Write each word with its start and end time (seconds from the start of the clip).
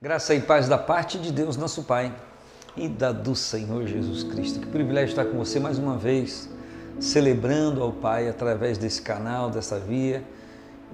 Graça 0.00 0.32
e 0.32 0.40
paz 0.40 0.68
da 0.68 0.78
parte 0.78 1.18
de 1.18 1.32
Deus, 1.32 1.56
nosso 1.56 1.82
Pai, 1.82 2.14
e 2.76 2.88
da 2.88 3.10
do 3.10 3.34
Senhor 3.34 3.84
Jesus 3.84 4.22
Cristo. 4.22 4.60
Que 4.60 4.66
privilégio 4.68 5.08
estar 5.08 5.24
com 5.24 5.36
você 5.36 5.58
mais 5.58 5.76
uma 5.76 5.96
vez, 5.96 6.48
celebrando 7.00 7.82
ao 7.82 7.92
Pai 7.92 8.28
através 8.28 8.78
desse 8.78 9.02
canal, 9.02 9.50
dessa 9.50 9.76
via, 9.76 10.22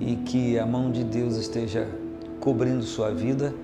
e 0.01 0.17
que 0.17 0.59
a 0.59 0.65
mão 0.65 0.91
de 0.91 1.05
Deus 1.05 1.37
esteja 1.37 1.87
cobrindo 2.41 2.83
sua 2.83 3.11
vida 3.11 3.55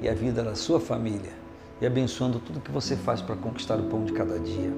e 0.00 0.08
a 0.08 0.14
vida 0.14 0.42
da 0.42 0.54
sua 0.54 0.80
família, 0.80 1.32
e 1.78 1.84
abençoando 1.84 2.38
tudo 2.38 2.58
que 2.58 2.70
você 2.70 2.96
faz 2.96 3.20
para 3.20 3.36
conquistar 3.36 3.78
o 3.78 3.82
pão 3.82 4.02
de 4.02 4.14
cada 4.14 4.38
dia. 4.38 4.72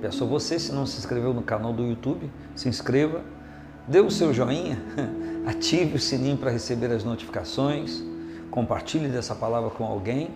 Peço 0.00 0.22
a 0.22 0.26
você, 0.28 0.60
se 0.60 0.70
não 0.70 0.86
se 0.86 0.98
inscreveu 0.98 1.34
no 1.34 1.42
canal 1.42 1.72
do 1.72 1.82
YouTube, 1.82 2.30
se 2.54 2.68
inscreva, 2.68 3.20
dê 3.88 3.98
o 3.98 4.12
seu 4.12 4.32
joinha, 4.32 4.80
ative 5.44 5.96
o 5.96 6.00
sininho 6.00 6.36
para 6.36 6.52
receber 6.52 6.92
as 6.92 7.02
notificações 7.02 8.11
compartilhe 8.52 9.08
dessa 9.08 9.34
palavra 9.34 9.70
com 9.70 9.84
alguém 9.84 10.30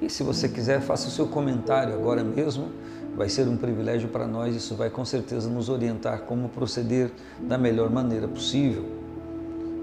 e 0.00 0.08
se 0.08 0.22
você 0.22 0.48
quiser, 0.48 0.80
faça 0.80 1.08
o 1.08 1.10
seu 1.10 1.26
comentário 1.26 1.92
agora 1.92 2.24
mesmo. 2.24 2.70
Vai 3.16 3.28
ser 3.28 3.46
um 3.46 3.56
privilégio 3.56 4.08
para 4.08 4.26
nós, 4.26 4.56
isso 4.56 4.74
vai 4.74 4.88
com 4.88 5.04
certeza 5.04 5.50
nos 5.50 5.68
orientar 5.68 6.22
como 6.22 6.48
proceder 6.48 7.10
da 7.40 7.58
melhor 7.58 7.90
maneira 7.90 8.26
possível. 8.26 8.84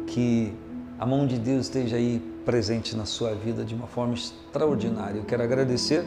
Que 0.07 0.53
a 0.97 1.05
mão 1.05 1.27
de 1.27 1.37
Deus 1.37 1.65
esteja 1.65 1.97
aí 1.97 2.19
presente 2.45 2.95
na 2.95 3.05
sua 3.05 3.35
vida 3.35 3.63
de 3.63 3.75
uma 3.75 3.85
forma 3.85 4.15
extraordinária. 4.15 5.19
Eu 5.19 5.25
quero 5.25 5.43
agradecer 5.43 6.03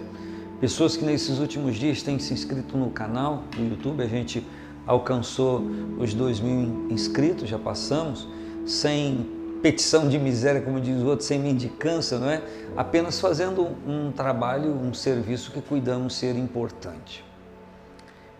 pessoas 0.60 0.96
que 0.96 1.04
nesses 1.04 1.38
últimos 1.38 1.76
dias 1.76 2.02
têm 2.02 2.18
se 2.18 2.34
inscrito 2.34 2.76
no 2.76 2.90
canal 2.90 3.44
do 3.54 3.62
YouTube. 3.62 4.02
A 4.02 4.08
gente 4.08 4.44
alcançou 4.86 5.62
os 6.00 6.14
dois 6.14 6.40
mil 6.40 6.90
inscritos, 6.90 7.48
já 7.48 7.58
passamos, 7.58 8.26
sem 8.66 9.39
petição 9.62 10.09
de 10.09 10.19
miséria, 10.19 10.60
como 10.60 10.80
diz 10.80 11.02
o 11.02 11.07
outro, 11.07 11.24
sem 11.24 11.38
mendicância, 11.38 12.18
não 12.18 12.30
é? 12.30 12.43
Apenas 12.76 13.21
fazendo 13.21 13.68
um 13.87 14.10
trabalho, 14.10 14.73
um 14.73 14.93
serviço 14.95 15.51
que 15.51 15.60
cuidamos 15.60 16.15
ser 16.15 16.37
importante. 16.37 17.24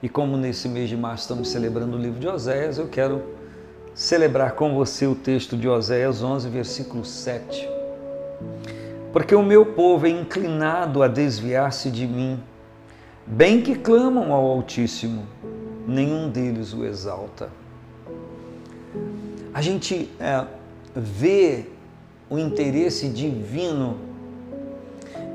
E 0.03 0.09
como 0.09 0.36
nesse 0.36 0.69
mês 0.69 0.89
de 0.89 0.97
março 0.97 1.25
estamos 1.25 1.48
celebrando 1.48 1.97
o 1.97 2.00
livro 2.00 2.19
de 2.19 2.27
Oséias, 2.27 2.78
eu 2.78 2.89
quero 2.89 3.22
celebrar 3.94 4.53
com 4.53 4.75
você 4.75 5.06
o 5.06 5.14
texto 5.14 5.56
de 5.56 5.69
Oséias 5.69 6.22
11, 6.22 6.48
versículo 6.48 7.05
7. 7.05 7.69
Porque 9.12 9.34
o 9.34 9.42
meu 9.42 9.66
povo 9.66 10.06
é 10.06 10.11
inclinado 10.11 11.03
a 11.03 11.09
desviar-se 11.09 11.91
de 11.91 12.06
mim, 12.06 12.41
bem 13.27 13.61
que 13.61 13.75
clamam 13.75 14.33
ao 14.33 14.47
Altíssimo, 14.47 15.27
nenhum 15.87 16.31
deles 16.31 16.72
o 16.72 16.84
exalta. 16.84 17.50
A 19.53 19.61
gente 19.61 20.09
é, 20.20 20.47
vê 20.94 21.66
o 22.28 22.38
interesse 22.38 23.08
divino 23.08 23.98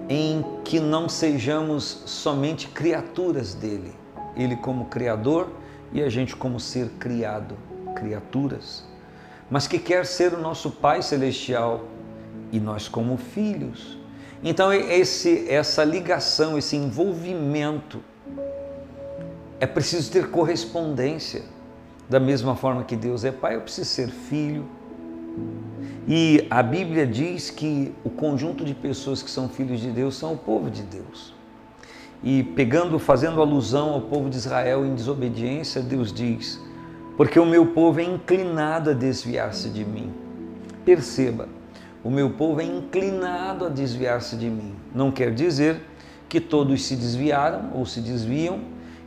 em 0.08 0.46
que 0.64 0.80
não 0.80 1.10
sejamos 1.10 2.04
somente 2.06 2.68
criaturas 2.68 3.54
dele, 3.54 3.94
ele 4.36 4.56
como 4.56 4.86
criador 4.86 5.50
e 5.92 6.02
a 6.02 6.10
gente 6.10 6.36
como 6.36 6.60
ser 6.60 6.90
criado, 7.00 7.58
criaturas, 7.96 8.86
mas 9.50 9.68
que 9.68 9.80
quer 9.80 10.06
ser 10.06 10.34
o 10.34 10.40
nosso 10.40 10.72
Pai 10.72 11.02
celestial 11.02 11.86
e 12.52 12.60
nós 12.60 12.88
como 12.88 13.18
filhos. 13.18 13.98
Então 14.44 14.72
esse 14.72 15.50
essa 15.50 15.84
ligação, 15.84 16.58
esse 16.58 16.76
envolvimento 16.76 18.02
é 19.60 19.66
preciso 19.66 20.12
ter 20.12 20.30
correspondência. 20.30 21.44
Da 22.08 22.20
mesma 22.20 22.56
forma 22.56 22.84
que 22.84 22.96
Deus 22.96 23.26
é 23.26 23.32
Pai, 23.32 23.56
eu 23.56 23.62
preciso 23.62 23.90
ser 23.90 24.10
filho, 24.10 24.68
e 26.08 26.46
a 26.52 26.62
Bíblia 26.62 27.08
diz 27.08 27.50
que 27.50 27.92
o 28.04 28.10
conjunto 28.12 28.64
de 28.64 28.76
pessoas 28.76 29.24
que 29.24 29.30
são 29.30 29.50
filhos 29.50 29.80
de 29.80 29.90
Deus 29.90 30.16
são 30.16 30.34
o 30.34 30.38
povo 30.38 30.70
de 30.70 30.84
Deus. 30.84 31.34
E 32.24 32.44
pegando, 32.44 33.00
fazendo 33.00 33.42
alusão 33.42 33.90
ao 33.90 34.02
povo 34.02 34.30
de 34.30 34.38
Israel 34.38 34.86
em 34.86 34.94
desobediência, 34.94 35.82
Deus 35.82 36.14
diz: 36.14 36.62
Porque 37.18 37.40
o 37.40 37.46
meu 37.46 37.68
povo 37.68 38.00
é 38.00 38.04
inclinado 38.04 38.92
a 38.92 38.94
desviar-se 38.94 39.70
de 39.70 39.84
mim. 39.84 40.14
Perceba, 40.86 41.50
o 42.04 42.12
meu 42.12 42.30
povo 42.30 42.62
é 42.62 42.64
inclinado 42.64 43.66
a 43.66 43.70
desviar-se 43.70 44.36
de 44.36 44.48
mim. 44.48 44.76
Não 44.94 45.12
quer 45.12 45.34
dizer 45.34 45.82
que 46.30 46.40
todos 46.40 46.86
se 46.86 46.96
desviaram 46.96 47.72
ou 47.74 47.84
se 47.86 48.00
desviam, 48.00 48.60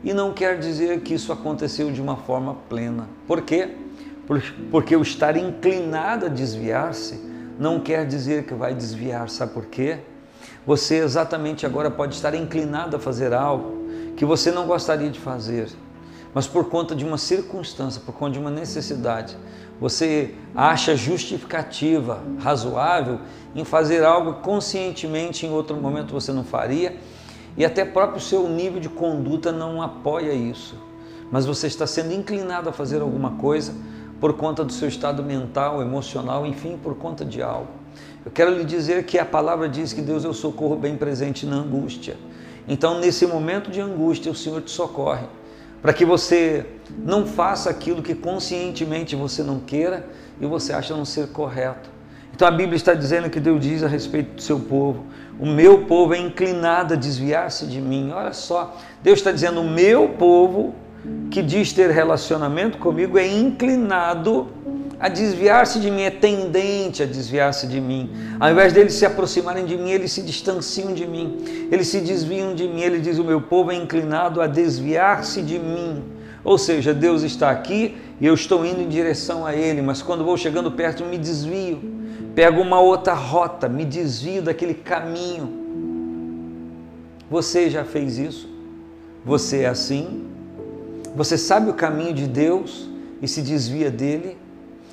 e 0.03 0.13
não 0.13 0.33
quer 0.33 0.59
dizer 0.59 0.99
que 1.01 1.13
isso 1.13 1.31
aconteceu 1.31 1.91
de 1.91 2.01
uma 2.01 2.17
forma 2.17 2.55
plena. 2.67 3.07
Por 3.25 3.41
quê? 3.41 3.69
Porque 4.69 4.95
o 4.95 5.01
estar 5.01 5.35
inclinado 5.35 6.27
a 6.27 6.29
desviar-se 6.29 7.19
não 7.57 7.79
quer 7.79 8.05
dizer 8.05 8.45
que 8.45 8.53
vai 8.53 8.75
desviar, 8.75 9.27
sabe 9.27 9.53
por 9.53 9.65
quê? 9.65 9.99
Você 10.67 10.97
exatamente 10.97 11.65
agora 11.65 11.89
pode 11.89 12.13
estar 12.13 12.35
inclinado 12.35 12.95
a 12.95 12.99
fazer 12.99 13.33
algo 13.33 13.79
que 14.15 14.23
você 14.23 14.51
não 14.51 14.67
gostaria 14.67 15.09
de 15.09 15.19
fazer, 15.19 15.67
mas 16.33 16.45
por 16.45 16.69
conta 16.69 16.95
de 16.95 17.03
uma 17.03 17.17
circunstância, 17.17 18.01
por 18.05 18.13
conta 18.13 18.33
de 18.33 18.39
uma 18.39 18.51
necessidade, 18.51 19.35
você 19.81 20.35
acha 20.53 20.95
justificativa, 20.95 22.21
razoável 22.39 23.19
em 23.55 23.65
fazer 23.65 24.03
algo 24.03 24.35
conscientemente 24.41 25.45
em 25.45 25.51
outro 25.51 25.75
momento 25.75 26.13
você 26.13 26.31
não 26.31 26.43
faria 26.43 26.97
e 27.57 27.65
até 27.65 27.83
próprio 27.83 28.21
seu 28.21 28.47
nível 28.47 28.79
de 28.79 28.89
conduta 28.89 29.51
não 29.51 29.81
apoia 29.81 30.33
isso. 30.33 30.75
Mas 31.31 31.45
você 31.45 31.67
está 31.67 31.87
sendo 31.87 32.13
inclinado 32.13 32.69
a 32.69 32.73
fazer 32.73 33.01
alguma 33.01 33.31
coisa 33.31 33.73
por 34.19 34.33
conta 34.33 34.63
do 34.63 34.73
seu 34.73 34.87
estado 34.87 35.23
mental, 35.23 35.81
emocional, 35.81 36.45
enfim, 36.45 36.77
por 36.81 36.95
conta 36.95 37.23
de 37.23 37.41
algo. 37.41 37.69
Eu 38.25 38.31
quero 38.31 38.55
lhe 38.55 38.63
dizer 38.63 39.05
que 39.05 39.17
a 39.17 39.25
palavra 39.25 39.69
diz 39.69 39.93
que 39.93 40.01
Deus 40.01 40.25
é 40.25 40.27
o 40.27 40.33
socorro 40.33 40.75
bem 40.75 40.97
presente 40.97 41.45
na 41.45 41.57
angústia. 41.57 42.17
Então, 42.67 42.99
nesse 42.99 43.25
momento 43.25 43.71
de 43.71 43.79
angústia, 43.79 44.31
o 44.31 44.35
Senhor 44.35 44.61
te 44.61 44.71
socorre, 44.71 45.25
para 45.81 45.93
que 45.93 46.05
você 46.05 46.65
não 46.97 47.25
faça 47.25 47.69
aquilo 47.69 48.01
que 48.01 48.13
conscientemente 48.13 49.15
você 49.15 49.41
não 49.41 49.59
queira 49.59 50.05
e 50.39 50.45
você 50.45 50.73
acha 50.73 50.95
não 50.95 51.05
ser 51.05 51.29
correto. 51.29 51.89
Então 52.39 52.47
a 52.47 52.51
Bíblia 52.51 52.77
está 52.77 52.93
dizendo 52.93 53.29
que 53.29 53.37
Deus 53.37 53.59
diz 53.59 53.83
a 53.83 53.87
respeito 53.87 54.35
do 54.35 54.41
seu 54.41 54.59
povo: 54.59 55.03
o 55.37 55.45
meu 55.45 55.85
povo 55.85 56.13
é 56.13 56.17
inclinado 56.17 56.93
a 56.93 56.97
desviar-se 56.97 57.65
de 57.65 57.81
mim. 57.81 58.11
Olha 58.13 58.31
só, 58.31 58.77
Deus 59.03 59.19
está 59.19 59.31
dizendo: 59.31 59.59
o 59.59 59.69
meu 59.69 60.09
povo 60.09 60.73
que 61.31 61.41
diz 61.41 61.71
ter 61.71 61.89
relacionamento 61.91 62.77
comigo 62.77 63.17
é 63.17 63.27
inclinado 63.27 64.47
a 64.99 65.07
desviar-se 65.07 65.79
de 65.79 65.89
mim, 65.89 66.01
é 66.01 66.09
tendente 66.09 67.01
a 67.01 67.05
desviar-se 67.05 67.65
de 67.67 67.79
mim. 67.79 68.09
Ao 68.39 68.51
invés 68.51 68.73
deles 68.73 68.93
se 68.93 69.05
aproximarem 69.05 69.65
de 69.65 69.77
mim, 69.77 69.91
eles 69.91 70.11
se 70.11 70.21
distanciam 70.21 70.93
de 70.93 71.07
mim, 71.07 71.67
eles 71.71 71.87
se 71.87 72.01
desviam 72.01 72.53
de 72.53 72.67
mim. 72.67 72.81
Ele 72.81 72.99
diz: 72.99 73.17
O 73.17 73.23
meu 73.23 73.39
povo 73.39 73.71
é 73.71 73.75
inclinado 73.75 74.41
a 74.41 74.47
desviar-se 74.47 75.41
de 75.41 75.57
mim. 75.57 76.03
Ou 76.43 76.57
seja, 76.57 76.93
Deus 76.93 77.21
está 77.23 77.49
aqui 77.49 77.95
e 78.19 78.25
eu 78.25 78.33
estou 78.33 78.65
indo 78.65 78.81
em 78.81 78.89
direção 78.89 79.45
a 79.45 79.55
Ele, 79.55 79.81
mas 79.81 80.01
quando 80.01 80.23
vou 80.23 80.35
chegando 80.35 80.71
perto, 80.71 81.05
me 81.05 81.17
desvio, 81.17 81.79
pego 82.35 82.61
uma 82.61 82.79
outra 82.79 83.13
rota, 83.13 83.69
me 83.69 83.85
desvio 83.85 84.41
daquele 84.41 84.73
caminho. 84.73 85.59
Você 87.29 87.69
já 87.69 87.85
fez 87.85 88.17
isso? 88.17 88.49
Você 89.23 89.59
é 89.59 89.67
assim? 89.67 90.28
Você 91.15 91.37
sabe 91.37 91.69
o 91.69 91.73
caminho 91.73 92.13
de 92.13 92.27
Deus 92.27 92.87
e 93.21 93.27
se 93.27 93.41
desvia 93.41 93.89
dele? 93.89 94.37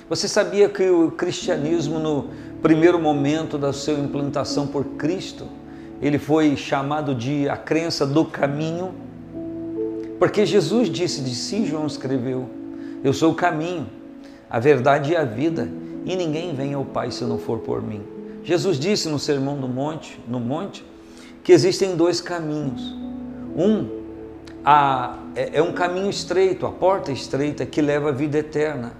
Você 0.09 0.28
sabia 0.28 0.69
que 0.69 0.88
o 0.88 1.10
cristianismo, 1.10 1.99
no 1.99 2.28
primeiro 2.62 2.99
momento 2.99 3.59
da 3.59 3.72
sua 3.72 3.94
implantação 3.94 4.66
por 4.66 4.84
Cristo, 4.97 5.47
ele 6.00 6.19
foi 6.19 6.56
chamado 6.56 7.15
de 7.15 7.49
a 7.49 7.56
crença 7.56 8.06
do 8.06 8.25
caminho? 8.25 8.94
Porque 10.19 10.47
Jesus 10.47 10.88
disse 10.88 11.21
de 11.22 11.34
si, 11.34 11.66
João 11.66 11.87
escreveu: 11.87 12.49
Eu 13.05 13.12
sou 13.12 13.32
o 13.32 13.34
caminho, 13.34 13.87
a 14.49 14.59
verdade 14.59 15.12
e 15.12 15.16
a 15.16 15.25
vida, 15.25 15.69
e 16.05 16.17
ninguém 16.17 16.55
vem 16.55 16.73
ao 16.73 16.85
Pai 16.85 17.11
se 17.11 17.25
não 17.25 17.38
for 17.38 17.58
por 17.58 17.82
mim. 17.82 18.02
Jesus 18.43 18.79
disse 18.79 19.08
no 19.08 19.19
Sermão 19.19 19.58
do 19.58 19.67
Monte, 19.67 20.20
no 20.29 20.38
monte, 20.38 20.85
que 21.43 21.52
existem 21.52 21.96
dois 21.96 22.20
caminhos. 22.20 22.94
Um 23.56 24.06
a, 24.68 25.18
é, 25.36 25.58
é 25.58 25.62
um 25.62 25.72
caminho 25.72 26.10
estreito, 26.10 26.66
a 26.66 26.72
porta 26.72 27.12
estreita 27.12 27.64
que 27.64 27.80
leva 27.80 28.08
à 28.08 28.12
vida 28.12 28.38
eterna. 28.38 28.94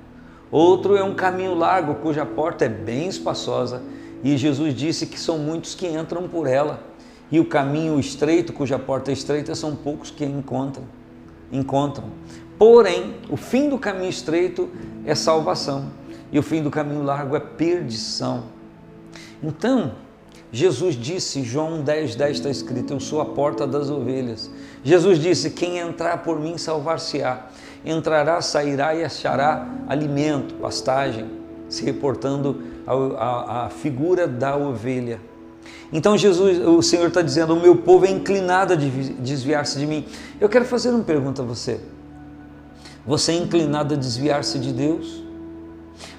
Outro 0.49 0.97
é 0.97 1.03
um 1.03 1.13
caminho 1.13 1.57
largo, 1.57 1.97
cuja 1.97 2.25
porta 2.25 2.67
é 2.67 2.69
bem 2.69 3.09
espaçosa, 3.09 3.83
e 4.23 4.37
Jesus 4.37 4.73
disse 4.73 5.07
que 5.07 5.19
são 5.19 5.39
muitos 5.39 5.75
que 5.75 5.89
entram 5.89 6.29
por 6.29 6.47
ela. 6.47 6.85
E 7.33 7.41
o 7.41 7.45
caminho 7.45 7.99
estreito, 7.99 8.53
cuja 8.53 8.79
porta 8.79 9.11
é 9.11 9.15
estreita, 9.15 9.57
são 9.57 9.75
poucos 9.75 10.09
que 10.09 10.25
encontram. 10.25 10.85
Encontram. 11.51 12.11
Porém, 12.57 13.17
o 13.29 13.37
fim 13.37 13.69
do 13.69 13.77
caminho 13.77 14.09
estreito 14.09 14.71
é 15.05 15.17
salvação, 15.17 15.91
e 16.31 16.39
o 16.39 16.45
fim 16.45 16.63
do 16.63 16.71
caminho 16.71 17.03
largo 17.03 17.35
é 17.35 17.41
perdição. 17.41 18.45
Então, 19.43 19.95
Jesus 20.53 20.95
disse, 20.95 21.43
João 21.43 21.83
10, 21.83 22.15
10 22.15 22.37
está 22.37 22.49
escrito, 22.49 22.93
eu 22.93 23.01
sou 23.01 23.21
a 23.21 23.27
porta 23.27 23.67
das 23.67 23.91
ovelhas. 23.91 24.49
Jesus 24.87 25.19
disse, 25.19 25.51
quem 25.51 25.79
entrar 25.79 26.19
por 26.19 26.39
mim 26.39 26.57
salvar-se-á. 26.57 27.47
Entrará, 27.85 28.41
sairá 28.41 28.95
e 28.95 29.03
achará 29.03 29.67
alimento, 29.89 30.55
pastagem, 30.55 31.29
se 31.69 31.85
reportando 31.85 32.63
à 32.87 33.69
figura 33.69 34.29
da 34.29 34.57
ovelha. 34.57 35.21
Então 35.93 36.17
Jesus, 36.17 36.65
o 36.65 36.81
Senhor 36.83 37.09
está 37.09 37.21
dizendo, 37.21 37.55
o 37.55 37.61
meu 37.61 37.79
povo 37.79 38.07
é 38.07 38.11
inclinado 38.11 38.75
a 38.75 38.77
desviar-se 38.77 39.77
de 39.77 39.89
mim. 39.89 40.05
Eu 40.41 40.49
quero 40.49 40.65
fazer 40.65 40.91
uma 40.91 41.03
pergunta 41.03 41.43
a 41.43 41.45
você. 41.45 41.81
Você 43.05 43.33
é 43.33 43.35
inclinado 43.35 43.95
a 43.95 43.97
desviar-se 43.97 44.57
de 44.61 44.73
Deus? 44.73 45.26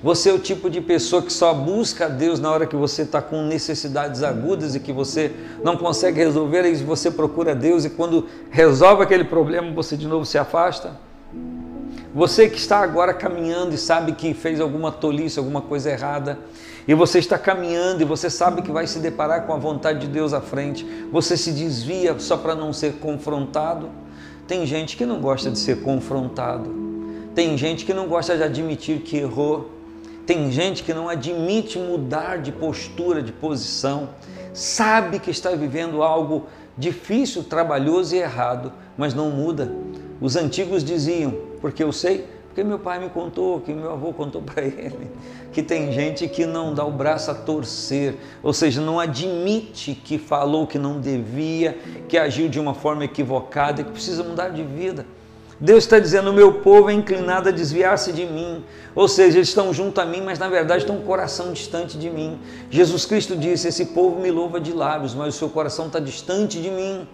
Você 0.03 0.29
é 0.29 0.33
o 0.33 0.39
tipo 0.39 0.69
de 0.69 0.81
pessoa 0.81 1.21
que 1.21 1.31
só 1.31 1.53
busca 1.53 2.05
a 2.05 2.09
Deus 2.09 2.39
na 2.39 2.51
hora 2.51 2.65
que 2.65 2.75
você 2.75 3.01
está 3.01 3.21
com 3.21 3.43
necessidades 3.43 4.23
agudas 4.23 4.75
e 4.75 4.79
que 4.79 4.93
você 4.93 5.31
não 5.63 5.77
consegue 5.77 6.19
resolver, 6.19 6.65
e 6.65 6.75
você 6.75 7.09
procura 7.09 7.55
Deus 7.55 7.85
e 7.85 7.89
quando 7.89 8.27
resolve 8.49 9.03
aquele 9.03 9.23
problema 9.23 9.71
você 9.71 9.97
de 9.97 10.07
novo 10.07 10.25
se 10.25 10.37
afasta? 10.37 10.91
Você 12.13 12.49
que 12.49 12.57
está 12.57 12.79
agora 12.79 13.13
caminhando 13.13 13.75
e 13.75 13.77
sabe 13.77 14.13
que 14.13 14.33
fez 14.33 14.59
alguma 14.59 14.91
tolice, 14.91 15.37
alguma 15.37 15.61
coisa 15.61 15.91
errada, 15.91 16.39
e 16.87 16.93
você 16.93 17.19
está 17.19 17.37
caminhando 17.37 18.01
e 18.01 18.05
você 18.05 18.29
sabe 18.29 18.61
que 18.61 18.71
vai 18.71 18.87
se 18.87 18.99
deparar 18.99 19.45
com 19.45 19.53
a 19.53 19.57
vontade 19.57 19.99
de 19.99 20.07
Deus 20.07 20.33
à 20.33 20.41
frente, 20.41 20.85
você 21.11 21.35
se 21.35 21.51
desvia 21.51 22.17
só 22.17 22.37
para 22.37 22.55
não 22.55 22.71
ser 22.71 22.93
confrontado. 22.93 23.89
Tem 24.47 24.65
gente 24.65 24.95
que 24.95 25.05
não 25.05 25.19
gosta 25.19 25.51
de 25.51 25.59
ser 25.59 25.81
confrontado, 25.81 26.86
tem 27.37 27.55
gente 27.55 27.85
que 27.85 27.93
não 27.93 28.07
gosta 28.07 28.35
de 28.35 28.41
admitir 28.41 29.01
que 29.01 29.17
errou, 29.17 29.69
tem 30.25 30.51
gente 30.51 30.81
que 30.81 30.91
não 30.91 31.07
admite 31.07 31.77
mudar 31.77 32.39
de 32.39 32.51
postura, 32.51 33.21
de 33.21 33.31
posição, 33.31 34.09
sabe 34.55 35.19
que 35.19 35.29
está 35.29 35.51
vivendo 35.51 36.01
algo 36.01 36.47
difícil, 36.75 37.43
trabalhoso 37.43 38.15
e 38.15 38.17
errado, 38.17 38.73
mas 38.97 39.13
não 39.13 39.29
muda. 39.29 39.71
Os 40.19 40.35
antigos 40.35 40.83
diziam, 40.83 41.31
porque 41.61 41.83
eu 41.83 41.91
sei, 41.91 42.25
porque 42.47 42.63
meu 42.63 42.79
pai 42.79 42.97
me 42.97 43.07
contou, 43.07 43.61
que 43.61 43.71
meu 43.71 43.91
avô 43.91 44.11
contou 44.13 44.41
para 44.41 44.63
ele, 44.63 45.07
que 45.53 45.61
tem 45.61 45.91
gente 45.91 46.27
que 46.27 46.43
não 46.43 46.73
dá 46.73 46.83
o 46.83 46.91
braço 46.91 47.29
a 47.29 47.35
torcer, 47.35 48.15
ou 48.41 48.51
seja, 48.51 48.81
não 48.81 48.99
admite 48.99 49.93
que 49.93 50.17
falou 50.17 50.65
que 50.65 50.79
não 50.79 50.99
devia, 50.99 51.77
que 52.09 52.17
agiu 52.17 52.49
de 52.49 52.59
uma 52.59 52.73
forma 52.73 53.05
equivocada, 53.05 53.83
que 53.83 53.91
precisa 53.91 54.23
mudar 54.23 54.49
de 54.49 54.63
vida. 54.63 55.05
Deus 55.59 55.83
está 55.83 55.99
dizendo: 55.99 56.29
o 56.29 56.33
meu 56.33 56.53
povo 56.53 56.89
é 56.89 56.93
inclinado 56.93 57.49
a 57.49 57.51
desviar-se 57.51 58.11
de 58.11 58.25
mim. 58.25 58.63
Ou 58.93 59.07
seja, 59.07 59.37
eles 59.37 59.49
estão 59.49 59.73
junto 59.73 59.99
a 59.99 60.05
mim, 60.05 60.21
mas 60.21 60.39
na 60.39 60.47
verdade 60.47 60.83
estão 60.83 60.97
com 60.97 61.03
o 61.03 61.05
coração 61.05 61.51
distante 61.51 61.97
de 61.97 62.09
mim. 62.09 62.39
Jesus 62.69 63.05
Cristo 63.05 63.35
disse: 63.35 63.67
Esse 63.67 63.85
povo 63.87 64.19
me 64.19 64.31
louva 64.31 64.59
de 64.59 64.73
lábios, 64.73 65.13
mas 65.13 65.35
o 65.35 65.37
seu 65.37 65.49
coração 65.49 65.87
está 65.87 65.99
distante 65.99 66.61
de 66.61 66.69
mim 66.69 67.07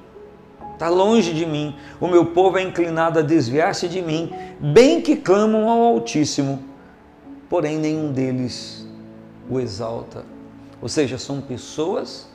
está 0.74 0.90
longe 0.90 1.34
de 1.34 1.45
mim, 1.45 1.75
o 2.00 2.07
meu 2.07 2.25
povo 2.25 2.57
é 2.57 2.62
inclinado 2.62 3.19
a 3.19 3.22
desviar-se 3.22 3.88
de 3.88 4.01
mim, 4.01 4.34
bem 4.60 5.01
que 5.01 5.16
clamam 5.16 5.69
ao 5.69 5.81
Altíssimo, 5.81 6.63
porém 7.50 7.78
nenhum 7.78 8.12
deles 8.12 8.86
o 9.50 9.60
exalta. 9.60 10.25
Ou 10.81 10.90
seja, 10.90 11.18
são 11.18 11.40
pessoas 11.40 12.28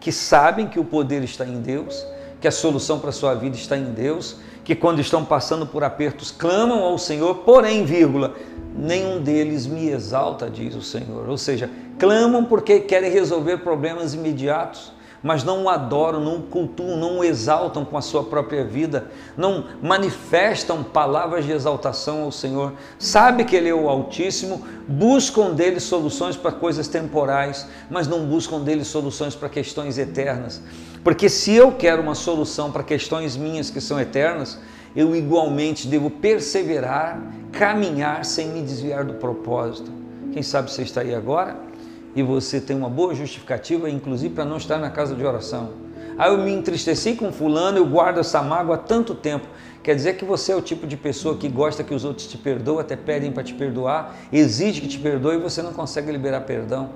que 0.00 0.12
sabem 0.12 0.66
que 0.68 0.78
o 0.78 0.84
poder 0.84 1.22
está 1.22 1.46
em 1.46 1.60
Deus, 1.60 2.04
que 2.40 2.48
a 2.48 2.52
solução 2.52 2.98
para 2.98 3.10
a 3.10 3.12
sua 3.12 3.34
vida 3.34 3.56
está 3.56 3.76
em 3.76 3.92
Deus, 3.92 4.36
que 4.64 4.74
quando 4.74 5.00
estão 5.00 5.24
passando 5.24 5.66
por 5.66 5.82
apertos 5.82 6.30
clamam 6.30 6.82
ao 6.82 6.98
Senhor, 6.98 7.36
porém, 7.36 7.84
vírgula, 7.84 8.34
nenhum 8.76 9.20
deles 9.20 9.66
me 9.66 9.88
exalta, 9.88 10.48
diz 10.48 10.74
o 10.74 10.82
Senhor. 10.82 11.28
Ou 11.28 11.38
seja, 11.38 11.70
clamam 11.98 12.44
porque 12.44 12.80
querem 12.80 13.10
resolver 13.10 13.58
problemas 13.58 14.14
imediatos 14.14 14.92
mas 15.22 15.42
não 15.42 15.64
o 15.64 15.68
adoram, 15.68 16.20
não 16.20 16.36
o 16.36 16.42
cultuam, 16.42 16.96
não 16.96 17.18
o 17.18 17.24
exaltam 17.24 17.84
com 17.84 17.96
a 17.96 18.02
sua 18.02 18.22
própria 18.24 18.64
vida, 18.64 19.10
não 19.36 19.64
manifestam 19.82 20.84
palavras 20.84 21.44
de 21.44 21.52
exaltação 21.52 22.22
ao 22.22 22.32
Senhor. 22.32 22.74
Sabe 22.98 23.44
que 23.44 23.56
Ele 23.56 23.68
é 23.68 23.74
o 23.74 23.88
Altíssimo, 23.88 24.64
buscam 24.86 25.50
dele 25.50 25.80
soluções 25.80 26.36
para 26.36 26.52
coisas 26.52 26.88
temporais, 26.88 27.66
mas 27.90 28.06
não 28.06 28.26
buscam 28.26 28.60
dele 28.60 28.84
soluções 28.84 29.34
para 29.34 29.48
questões 29.48 29.98
eternas. 29.98 30.62
Porque 31.02 31.28
se 31.28 31.52
eu 31.52 31.72
quero 31.72 32.02
uma 32.02 32.14
solução 32.14 32.70
para 32.70 32.82
questões 32.82 33.36
minhas 33.36 33.70
que 33.70 33.80
são 33.80 34.00
eternas, 34.00 34.58
eu 34.96 35.14
igualmente 35.14 35.86
devo 35.86 36.10
perseverar, 36.10 37.22
caminhar 37.52 38.24
sem 38.24 38.48
me 38.48 38.62
desviar 38.62 39.04
do 39.04 39.14
propósito. 39.14 39.90
Quem 40.32 40.42
sabe 40.42 40.70
você 40.70 40.82
está 40.82 41.00
aí 41.00 41.14
agora? 41.14 41.68
e 42.14 42.22
você 42.22 42.60
tem 42.60 42.76
uma 42.76 42.88
boa 42.88 43.14
justificativa, 43.14 43.88
inclusive 43.88 44.34
para 44.34 44.44
não 44.44 44.56
estar 44.56 44.78
na 44.78 44.90
casa 44.90 45.14
de 45.14 45.24
oração. 45.24 45.70
Ah, 46.16 46.28
eu 46.28 46.38
me 46.38 46.52
entristeci 46.52 47.14
com 47.14 47.32
fulano, 47.32 47.78
eu 47.78 47.86
guardo 47.86 48.18
essa 48.18 48.42
mágoa 48.42 48.74
há 48.74 48.78
tanto 48.78 49.14
tempo. 49.14 49.46
Quer 49.84 49.94
dizer 49.94 50.16
que 50.16 50.24
você 50.24 50.50
é 50.50 50.56
o 50.56 50.60
tipo 50.60 50.84
de 50.84 50.96
pessoa 50.96 51.36
que 51.36 51.48
gosta 51.48 51.84
que 51.84 51.94
os 51.94 52.04
outros 52.04 52.26
te 52.26 52.36
perdoem, 52.36 52.80
até 52.80 52.96
pedem 52.96 53.30
para 53.30 53.44
te 53.44 53.54
perdoar, 53.54 54.16
exige 54.32 54.80
que 54.80 54.88
te 54.88 54.98
perdoe 54.98 55.36
e 55.36 55.38
você 55.38 55.62
não 55.62 55.72
consegue 55.72 56.10
liberar 56.10 56.40
perdão. 56.40 56.90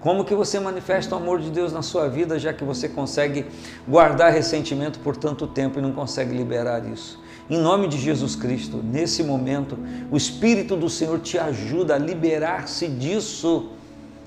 Como 0.00 0.24
que 0.24 0.34
você 0.34 0.60
manifesta 0.60 1.14
o 1.14 1.18
amor 1.18 1.40
de 1.40 1.50
Deus 1.50 1.72
na 1.72 1.82
sua 1.82 2.08
vida, 2.08 2.38
já 2.38 2.52
que 2.52 2.62
você 2.62 2.88
consegue 2.88 3.46
guardar 3.88 4.32
ressentimento 4.32 4.98
por 5.00 5.16
tanto 5.16 5.46
tempo 5.46 5.78
e 5.78 5.82
não 5.82 5.92
consegue 5.92 6.36
liberar 6.36 6.84
isso? 6.86 7.20
Em 7.48 7.58
nome 7.58 7.88
de 7.88 7.96
Jesus 7.96 8.34
Cristo, 8.34 8.80
nesse 8.82 9.22
momento, 9.22 9.78
o 10.10 10.16
Espírito 10.16 10.76
do 10.76 10.90
Senhor 10.90 11.20
te 11.20 11.38
ajuda 11.38 11.94
a 11.94 11.98
liberar-se 11.98 12.88
disso 12.88 13.70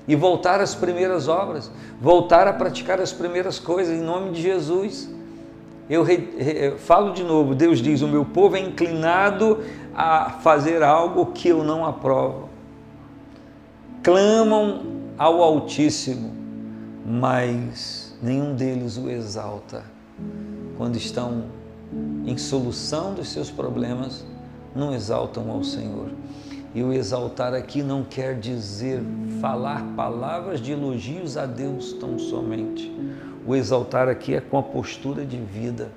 e 0.08 0.16
voltar 0.16 0.60
às 0.60 0.74
primeiras 0.74 1.28
obras, 1.28 1.70
voltar 2.00 2.48
a 2.48 2.52
praticar 2.52 3.00
as 3.00 3.12
primeiras 3.12 3.58
coisas 3.58 3.94
em 3.94 4.02
nome 4.02 4.32
de 4.32 4.42
Jesus. 4.42 5.08
Eu, 5.88 6.02
re, 6.02 6.74
falo 6.78 7.12
de 7.12 7.22
novo: 7.22 7.54
Deus 7.54 7.80
diz, 7.80 8.00
o 8.00 8.08
meu 8.08 8.24
povo 8.24 8.56
é 8.56 8.60
inclinado 8.60 9.58
a 9.94 10.30
fazer 10.42 10.82
algo 10.82 11.26
que 11.26 11.48
eu 11.48 11.62
não 11.62 11.84
aprovo. 11.84 12.48
Clamam 14.02 14.99
ao 15.20 15.42
Altíssimo, 15.42 16.32
mas 17.04 18.16
nenhum 18.22 18.54
deles 18.54 18.96
o 18.96 19.10
exalta. 19.10 19.84
Quando 20.78 20.96
estão 20.96 21.44
em 22.24 22.38
solução 22.38 23.12
dos 23.12 23.28
seus 23.28 23.50
problemas, 23.50 24.24
não 24.74 24.94
exaltam 24.94 25.50
ao 25.50 25.62
Senhor. 25.62 26.08
E 26.74 26.82
o 26.82 26.90
exaltar 26.90 27.52
aqui 27.52 27.82
não 27.82 28.02
quer 28.02 28.38
dizer 28.38 29.02
falar 29.42 29.84
palavras 29.94 30.58
de 30.58 30.72
elogios 30.72 31.36
a 31.36 31.44
Deus 31.44 31.92
tão 31.92 32.18
somente. 32.18 32.90
O 33.46 33.54
exaltar 33.54 34.08
aqui 34.08 34.34
é 34.34 34.40
com 34.40 34.56
a 34.56 34.62
postura 34.62 35.26
de 35.26 35.36
vida. 35.36 35.92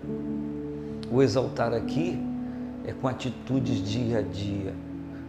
O 1.10 1.24
exaltar 1.24 1.72
aqui 1.72 2.22
é 2.86 2.92
com 2.92 3.08
atitudes 3.08 3.90
dia 3.90 4.20
a 4.20 4.22
dia. 4.22 4.74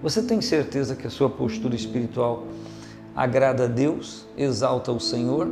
Você 0.02 0.20
tem 0.20 0.40
certeza 0.40 0.96
que 0.96 1.06
a 1.06 1.10
sua 1.10 1.30
postura 1.30 1.76
espiritual 1.76 2.44
agrada 3.14 3.64
a 3.64 3.66
Deus, 3.66 4.26
exalta 4.36 4.92
o 4.92 5.00
Senhor? 5.00 5.48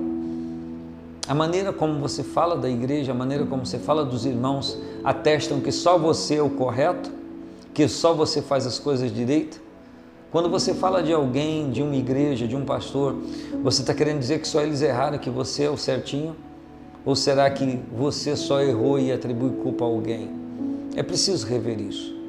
A 1.29 1.35
maneira 1.35 1.73
como 1.73 2.01
você 2.01 2.23
fala 2.23 2.57
da 2.57 2.69
igreja, 2.69 3.13
a 3.13 3.15
maneira 3.15 3.47
como 3.47 3.65
você 3.65 3.79
fala 3.79 4.05
dos 4.05 4.27
irmãos, 4.27 4.77
atestam 5.05 5.61
que 5.61 5.71
só 5.71 5.97
você 5.97 6.37
é 6.37 6.43
o 6.43 6.51
correto, 6.51 7.11
que 7.73 7.87
só 7.87 8.13
você 8.13 8.43
faz 8.43 8.67
as 8.67 8.79
coisas 8.79 9.15
direito? 9.15 9.61
Quando 10.33 10.49
você 10.49 10.75
fala 10.75 11.03
de 11.03 11.13
alguém, 11.13 11.71
de 11.71 11.83
uma 11.83 11.95
igreja, 11.95 12.49
de 12.49 12.57
um 12.57 12.65
pastor, 12.65 13.17
você 13.63 13.83
está 13.83 13.95
querendo 13.95 14.19
dizer 14.19 14.41
que 14.41 14.49
só 14.49 14.63
eles 14.63 14.83
erraram, 14.83 15.19
que 15.19 15.31
você 15.31 15.65
é 15.65 15.71
o 15.71 15.77
certinho? 15.77 16.35
Ou 17.05 17.15
será 17.15 17.51
que 17.51 17.81
você 17.97 18.35
só 18.35 18.61
errou 18.61 18.99
e 18.99 19.13
atribui 19.13 19.51
culpa 19.63 19.85
a 19.85 19.89
alguém? 19.89 20.31
É 20.97 21.03
preciso 21.03 21.47
rever 21.47 21.81
isso. 21.81 22.22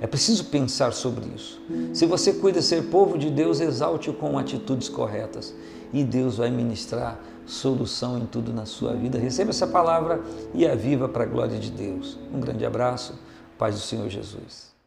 É 0.00 0.06
preciso 0.06 0.44
pensar 0.44 0.92
sobre 0.92 1.26
isso. 1.34 1.60
Se 1.92 2.06
você 2.06 2.32
cuida 2.32 2.62
ser 2.62 2.84
povo 2.84 3.18
de 3.18 3.30
Deus, 3.30 3.60
exalte-o 3.60 4.14
com 4.14 4.38
atitudes 4.38 4.88
corretas 4.88 5.54
e 5.92 6.04
Deus 6.04 6.36
vai 6.36 6.50
ministrar 6.50 7.18
solução 7.46 8.18
em 8.18 8.26
tudo 8.26 8.52
na 8.52 8.66
sua 8.66 8.94
vida. 8.94 9.18
Receba 9.18 9.50
essa 9.50 9.66
palavra 9.66 10.22
e 10.54 10.66
a 10.66 10.74
viva 10.74 11.08
para 11.08 11.24
a 11.24 11.26
glória 11.26 11.58
de 11.58 11.70
Deus. 11.70 12.18
Um 12.32 12.38
grande 12.38 12.64
abraço, 12.64 13.18
paz 13.58 13.74
do 13.74 13.80
Senhor 13.80 14.08
Jesus. 14.08 14.77